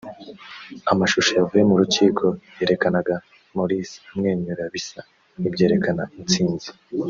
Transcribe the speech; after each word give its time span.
Amashusho 0.93 1.31
yavuye 1.39 1.63
mu 1.69 1.75
rukiko 1.81 2.25
yerekanaga 2.59 3.15
Morsi 3.55 3.95
amwenyura 4.11 4.63
bisa 4.73 4.99
n’ibyerekana 5.39 6.03
intsinzi 6.19 6.69